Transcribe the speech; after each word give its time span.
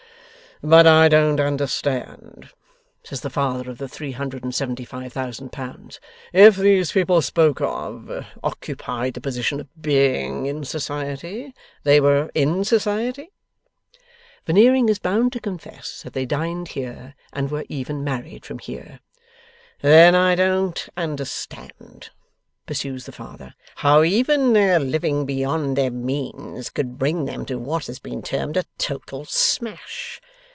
'But 0.63 0.85
I 0.85 1.07
don't 1.09 1.39
understand,' 1.39 2.49
says 3.03 3.21
the 3.21 3.31
Father 3.31 3.67
of 3.71 3.79
the 3.79 3.87
three 3.87 4.11
hundred 4.11 4.43
and 4.43 4.53
seventy 4.53 4.85
five 4.85 5.11
thousand 5.11 5.51
pounds,' 5.51 5.99
if 6.47 6.55
these 6.55 6.91
people 6.91 7.19
spoken 7.23 7.65
of, 7.65 8.23
occupied 8.43 9.15
the 9.15 9.21
position 9.21 9.59
of 9.59 9.81
being 9.81 10.45
in 10.45 10.63
society 10.63 11.55
they 11.81 11.99
were 11.99 12.29
in 12.35 12.63
society?' 12.63 13.31
Veneering 14.45 14.87
is 14.87 14.99
bound 14.99 15.33
to 15.33 15.39
confess 15.39 16.03
that 16.03 16.13
they 16.13 16.27
dined 16.27 16.67
here, 16.67 17.15
and 17.33 17.49
were 17.49 17.65
even 17.67 18.03
married 18.03 18.45
from 18.45 18.59
here. 18.59 18.99
'Then 19.81 20.13
I 20.13 20.35
don't 20.35 20.87
understand,' 20.95 22.11
pursues 22.67 23.07
the 23.07 23.11
Father, 23.11 23.55
'how 23.77 24.03
even 24.03 24.53
their 24.53 24.77
living 24.79 25.25
beyond 25.25 25.75
their 25.75 25.89
means 25.89 26.69
could 26.69 26.99
bring 26.99 27.25
them 27.25 27.47
to 27.47 27.57
what 27.57 27.87
has 27.87 27.97
been 27.97 28.21
termed 28.21 28.55
a 28.57 28.65
total 28.77 29.25
smash. 29.25 30.21